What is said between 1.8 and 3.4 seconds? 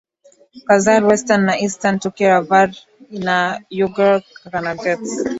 Turkic Avar na